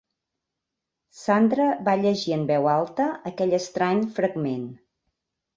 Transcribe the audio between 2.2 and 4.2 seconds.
en veu alta aquell estrany